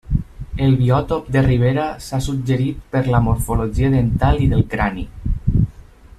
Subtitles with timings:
[0.67, 5.07] El biòtop de ribera s'ha suggerit per la morfologia dental i del crani.